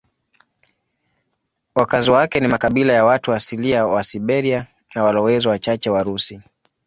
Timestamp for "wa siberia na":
3.85-5.03